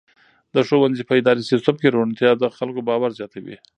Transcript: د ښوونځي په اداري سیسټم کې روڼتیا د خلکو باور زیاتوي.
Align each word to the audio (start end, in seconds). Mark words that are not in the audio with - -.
د 0.55 0.57
ښوونځي 0.67 1.03
په 1.07 1.13
اداري 1.19 1.43
سیسټم 1.51 1.75
کې 1.81 1.93
روڼتیا 1.95 2.31
د 2.37 2.43
خلکو 2.57 2.81
باور 2.89 3.11
زیاتوي. 3.19 3.57